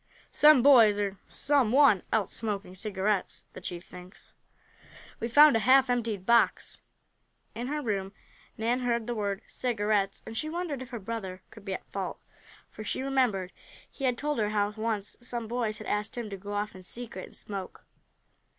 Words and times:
"Some 0.31 0.63
boys 0.63 0.97
or 0.97 1.19
some 1.27 1.71
one 1.71 2.01
else 2.11 2.33
smoking 2.33 2.73
cigarettes, 2.73 3.45
the 3.53 3.61
chief 3.61 3.85
thinks. 3.85 4.33
We 5.19 5.27
found 5.27 5.55
a 5.55 5.59
half 5.59 5.91
emptied 5.91 6.25
box." 6.25 6.79
In 7.53 7.67
her 7.67 7.83
room 7.83 8.11
Nan 8.57 8.79
heard 8.79 9.05
the 9.05 9.13
word 9.13 9.43
"cigarettes" 9.45 10.23
and 10.25 10.35
she 10.35 10.49
wondered 10.49 10.81
if 10.81 10.89
her 10.89 10.97
brother 10.97 11.43
could 11.51 11.65
be 11.65 11.75
at 11.75 11.85
fault, 11.91 12.19
for 12.67 12.83
she 12.83 13.03
remembered 13.03 13.51
he 13.91 14.05
had 14.05 14.17
told 14.17 14.39
her 14.39 14.49
how 14.49 14.71
once 14.71 15.17
some 15.21 15.47
boys 15.47 15.77
had 15.77 15.85
asked 15.85 16.17
him 16.17 16.31
to 16.31 16.35
go 16.35 16.53
off 16.53 16.73
in 16.73 16.81
secret 16.81 17.25
and 17.27 17.35
smoke. 17.37 17.85